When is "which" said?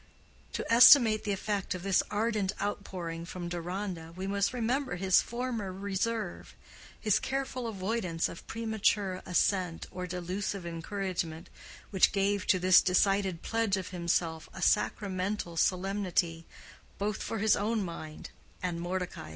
11.91-12.13